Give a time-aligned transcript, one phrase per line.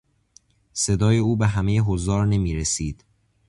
[0.73, 3.03] صدای او به همهی حضار نمیرسید.